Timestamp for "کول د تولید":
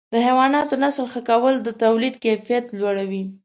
1.29-2.15